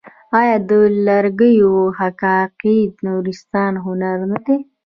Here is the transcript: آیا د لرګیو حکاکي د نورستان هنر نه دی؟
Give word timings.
آیا 0.39 0.55
د 0.69 0.71
لرګیو 1.05 1.73
حکاکي 1.99 2.77
د 2.95 2.95
نورستان 3.07 3.73
هنر 3.85 4.17
نه 4.31 4.39
دی؟ 4.45 4.57